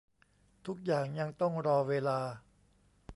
[0.65, 2.19] ทุกอย่างยังต้องรอเวลา